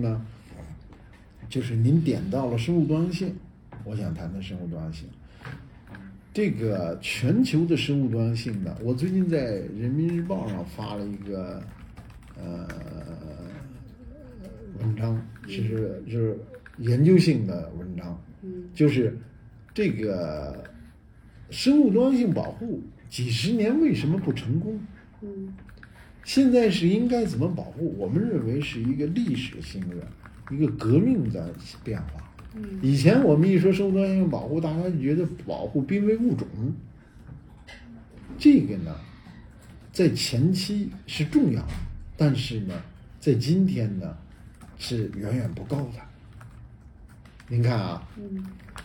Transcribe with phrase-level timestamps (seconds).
[0.00, 0.24] 呢，
[1.48, 3.34] 就是您点到了生物多样性，
[3.84, 5.08] 我想谈谈生物多样性。
[6.32, 11.60] 这个全球的生物多样性呢，我最近在《人民日报》上发了一个
[12.36, 12.68] 呃
[14.78, 16.38] 文章，其实就是
[16.78, 19.18] 研究性的文章，嗯就是
[19.74, 20.64] 这个
[21.50, 24.80] 生物多样性保护几十年为什么不成功？
[25.22, 25.52] 嗯
[26.24, 27.94] 现在是应该怎么保护？
[27.98, 29.96] 我们认为是一个历史性的
[30.50, 32.30] 一个革命的变化。
[32.54, 36.46] 嗯以前我们一说生物多样性保护，大家就觉得保护濒危物种，
[38.36, 38.94] 这个呢，
[39.92, 41.72] 在前期是重要的，
[42.16, 42.74] 但是呢，
[43.20, 44.16] 在今天呢，
[44.78, 46.00] 是远远不够的。
[47.46, 48.44] 您看啊，嗯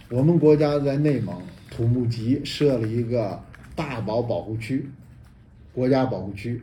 [0.10, 1.42] 我们国家在内蒙
[1.72, 3.44] 土木集设了一个
[3.76, 4.88] 大宝保护区，
[5.74, 6.62] 国家保护区，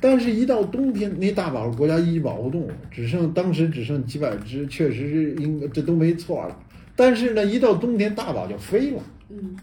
[0.00, 6.56] 但是，一到冬天，那大宝是国家一级保护动物，只剩当时只剩几百只，确实是应该这都没错了。
[6.94, 9.56] 但是呢，一到冬天，大宝就飞了，嗯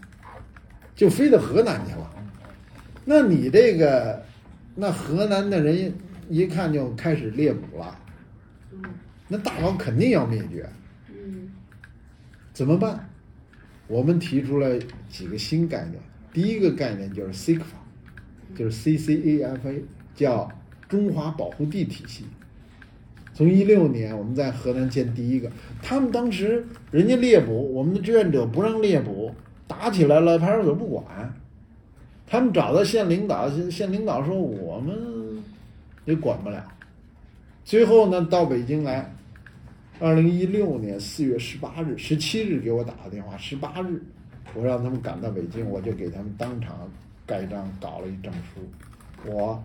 [0.94, 2.10] 就飞到河南去了。
[3.04, 4.22] 那你这个，
[4.74, 5.94] 那河南的人
[6.28, 7.98] 一看就开始猎捕了，
[8.72, 8.82] 嗯
[9.28, 10.68] 那大宝肯定要灭绝。
[11.08, 11.48] 嗯
[12.52, 13.08] 怎么办？
[13.88, 14.78] 我们提出了
[15.08, 16.00] 几个新概念。
[16.32, 17.62] 第一个概念就是 CCFA，
[18.56, 19.80] 就是 CCAFA，
[20.16, 20.50] 叫
[20.88, 22.24] 中华保护地体系。
[23.32, 25.48] 从一六年我们在河南建第一个，
[25.82, 29.30] 他们当时人家猎捕，我们的志愿者不让猎捕，
[29.68, 31.04] 打起来了，派出所不管。
[32.26, 34.96] 他们找到县领导，县领导说我们
[36.06, 36.64] 也管不了。
[37.62, 39.14] 最后呢，到北京来，
[40.00, 44.02] 二零一六年四月十八日、十七日给我打个电话，十八日
[44.54, 46.90] 我让他们赶到北京，我就给他们当场
[47.26, 49.62] 盖章搞了一证书，我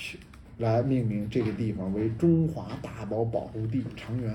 [0.00, 0.18] 去
[0.56, 4.34] 来命名这个地方为中华大宝保护地长垣，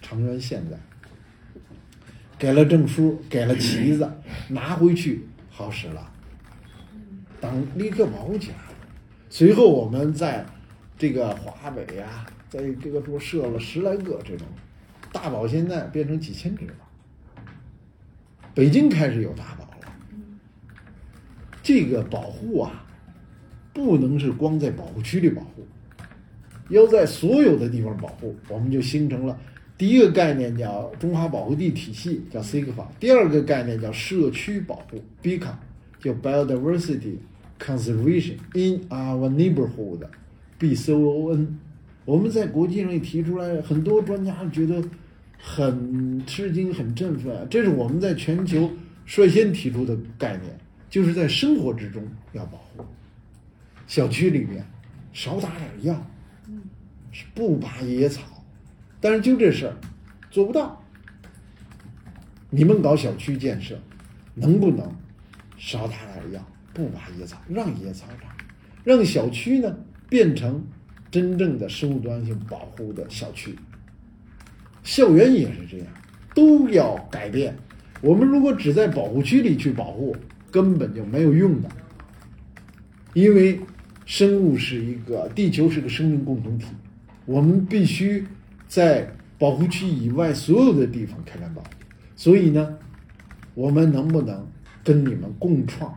[0.00, 0.78] 长垣现在
[2.38, 4.08] 给了证书，给了旗子，
[4.48, 6.12] 拿回去好使了，
[7.40, 8.74] 当立刻保护起来了。
[9.28, 10.46] 随后我们在
[10.96, 14.46] 这个华北呀、在这个处设了十来个这种
[15.12, 16.74] 大宝，现在变成几千只了。
[18.54, 19.92] 北京开始有大宝了。
[21.62, 22.86] 这个保护啊，
[23.74, 25.66] 不能是光在保护区里保护，
[26.70, 28.34] 要在所有的地方保护。
[28.48, 29.38] 我们就形成了
[29.76, 35.50] 第一个概念叫中华保护地体系，叫 CIGFA；第二个概念叫社区保护 BICA，
[36.00, 37.16] 叫 Biodiversity
[37.58, 41.48] Conservation in Our Neighborhood，BCON。
[42.04, 44.80] 我们在国际上也提出来，很多专家觉得
[45.36, 47.44] 很吃惊、很振奋。
[47.50, 48.70] 这是我们在全球
[49.04, 50.56] 率先提出的概念，
[50.88, 52.00] 就是在生活之中
[52.32, 52.84] 要保护。
[53.86, 54.64] 小区里面
[55.12, 56.06] 少打点药，
[57.12, 58.22] 是不拔野草，
[59.00, 59.76] 但是就这事儿
[60.30, 60.82] 做不到。
[62.50, 63.78] 你们搞小区建设，
[64.34, 64.90] 能不能
[65.58, 68.30] 少打点药，不拔野草，让野草长，
[68.84, 69.76] 让小区呢
[70.08, 70.64] 变成
[71.10, 73.56] 真正的生物多样性保护的小区？
[74.82, 75.86] 校园也是这样，
[76.34, 77.56] 都要改变。
[78.00, 80.14] 我们如果只在保护区里去保护，
[80.50, 81.68] 根本就没有用的，
[83.14, 83.58] 因为
[84.06, 86.66] 生物是一个，地球是个生命共同体，
[87.26, 88.24] 我们必须
[88.68, 91.68] 在保护区以外所有的地方开展保护。
[92.16, 92.78] 所以呢，
[93.54, 94.46] 我们能不能
[94.82, 95.94] 跟你们共创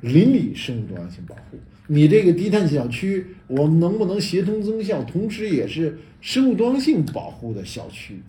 [0.00, 1.58] 邻里生物多样性保护？
[1.88, 8.20] 你这个低碳小区，我们能不能协同增效，同时也是生物多样性保护的小区？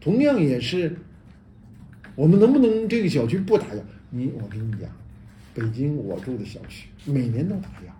[0.00, 0.96] 同样也是，
[2.14, 3.82] 我们能不能这个小区不打药？
[4.10, 4.90] 你我跟你讲，
[5.54, 7.94] 北京我住的小区每年都打药，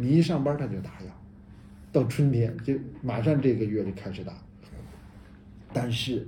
[0.00, 1.22] 你一上班他就打药，
[1.92, 4.32] 到春天就马上这个月就开始打。
[5.74, 6.26] 但是，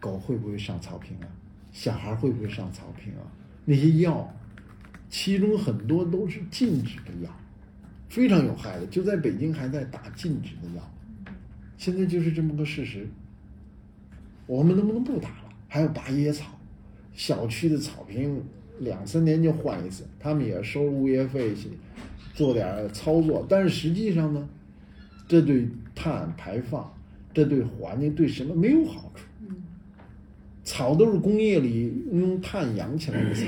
[0.00, 1.28] 狗会不会上草坪啊？
[1.72, 3.20] 小孩会不会上草坪啊？
[3.66, 4.34] 那些药，
[5.10, 7.30] 其中很多都是禁止的药，
[8.08, 8.86] 非常有害的。
[8.86, 10.82] 就在北京还在打禁止的药，
[11.76, 13.06] 现在就是这么个事实。
[14.46, 15.50] 我们能不能不打了？
[15.68, 16.58] 还要拔野草，
[17.12, 18.42] 小区的草坪
[18.80, 21.68] 两三年就换一次，他们也收物业费去
[22.34, 24.48] 做点操作，但是实际上呢，
[25.28, 26.92] 这对碳排放，
[27.34, 29.24] 这对环境对什么没有好处？
[30.64, 33.42] 草都是工业里用碳养起来的草，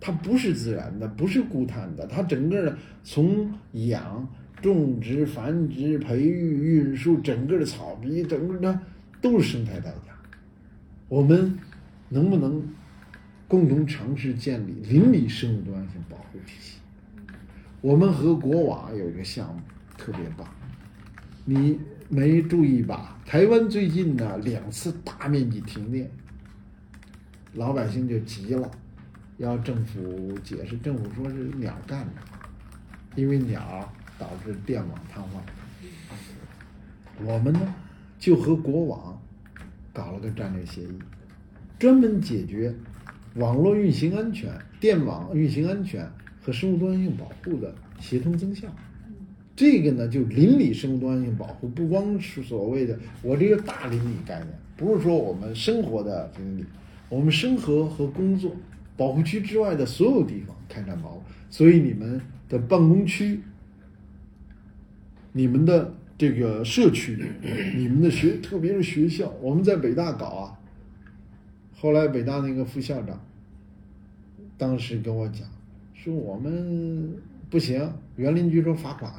[0.00, 4.28] 它不是自然的，不是固碳的，它整个的从养、
[4.60, 8.80] 种植、繁殖、培育、运输，整个的草皮，整个的
[9.20, 10.12] 都是生态代价。
[11.08, 11.56] 我们
[12.08, 12.60] 能不能
[13.46, 16.79] 共同尝试建立邻里生物多样性保护体系？
[17.80, 19.60] 我们和国网有一个项目
[19.96, 20.46] 特别棒，
[21.46, 21.78] 你
[22.08, 23.18] 没注意吧？
[23.24, 26.10] 台湾最近呢两次大面积停电，
[27.54, 28.70] 老百姓就急了，
[29.38, 30.76] 要政府解释。
[30.78, 32.12] 政府说是鸟干的，
[33.16, 35.40] 因为鸟导致电网瘫痪。
[37.24, 37.74] 我们呢
[38.18, 39.18] 就和国网
[39.92, 40.98] 搞了个战略协议，
[41.78, 42.74] 专门解决
[43.36, 46.06] 网络运行安全、电网运行安全
[46.42, 48.68] 和生物多样性保护的协同增效。
[49.56, 56.64] 这个呢，就邻里生物多样性保护，不光是所谓的我这个大邻里概念，不是说我们生活的邻里，
[57.10, 58.56] 我们生活和工作
[58.96, 61.22] 保护区之外的所有地方开展保护。
[61.50, 63.40] 所以你们的办公区、
[65.32, 67.18] 你们的这个社区、
[67.76, 70.58] 你们的学，特别是学校，我们在北大搞啊。
[71.74, 73.20] 后来北大那个副校长
[74.56, 75.46] 当时跟我讲，
[76.02, 77.14] 说我们
[77.50, 79.12] 不行，园林局说罚款。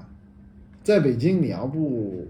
[0.81, 2.28] 在北京，你要不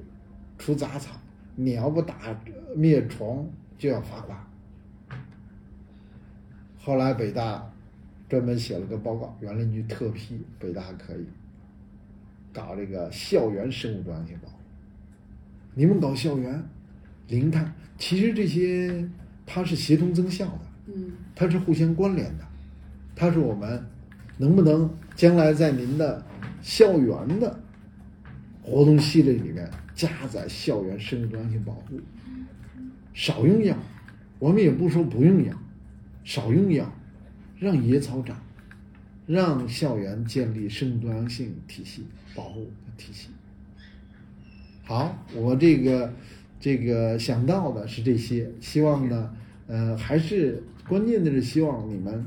[0.58, 1.16] 除杂草，
[1.56, 2.38] 你要不打
[2.76, 4.38] 灭虫，就要罚款。
[6.78, 7.72] 后来北大
[8.28, 11.26] 专门写了个报告，园林局特批北大可以
[12.52, 14.56] 搞这个校园生物多样性保护。
[15.76, 16.62] 你们搞校园
[17.30, 19.10] 零碳，其实这些
[19.46, 22.46] 它是协同增效的，嗯，它是互相关联的，
[23.16, 23.82] 它是我们
[24.42, 26.26] 能不能将来在您的
[26.62, 27.60] 校园的。
[28.64, 32.00] 活动系列里面加载校园生物多样性保护，
[33.12, 33.76] 少用药，
[34.38, 35.52] 我们也不说不用药，
[36.24, 36.94] 少用药，
[37.58, 38.40] 让野草长，
[39.26, 42.06] 让校园建立生物多样性体系
[42.36, 43.30] 保护体系。
[44.84, 46.14] 好，我这个
[46.60, 49.36] 这个想到的是这些，希望呢，
[49.66, 52.14] 呃，还是关键的是希望你们